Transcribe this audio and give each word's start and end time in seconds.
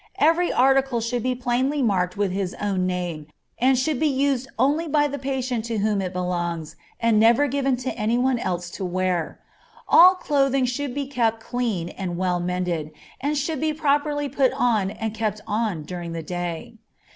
Every 0.17 0.51
article 0.51 0.99
should 0.99 1.21
be 1.21 1.35
plainly 1.35 1.83
marked 1.83 2.17
with 2.17 2.31
his 2.31 2.55
own 2.55 2.87
name, 2.87 3.27
and 3.59 3.77
should 3.77 3.99
be 3.99 4.07
used 4.07 4.47
only 4.57 4.87
by 4.87 5.07
the 5.07 5.19
patient 5.19 5.63
to 5.65 5.77
whom 5.77 6.01
it 6.01 6.11
belongs, 6.11 6.75
and 6.99 7.19
never 7.19 7.45
given 7.45 7.75
to 7.85 7.91
any 7.95 8.17
one 8.17 8.39
else 8.39 8.71
to 8.71 8.83
wear. 8.83 9.37
All 9.87 10.15
clothing 10.15 10.65
should 10.65 10.95
be 10.95 11.05
kept 11.05 11.39
clean 11.39 11.89
and 11.89 12.17
well 12.17 12.39
mended, 12.39 12.89
and 13.19 13.37
should 13.37 13.61
be 13.61 13.73
properly 13.73 14.27
put 14.27 14.51
on 14.53 14.89
and 14.89 15.13
kept 15.13 15.39
on 15.45 15.83
during 15.83 16.13
the 16.13 16.23
day. 16.23 16.79